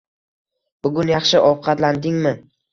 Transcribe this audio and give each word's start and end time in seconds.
Bugun 0.87 1.13
yaxshi 1.15 1.45
ovqatlandingmi? 1.53 2.37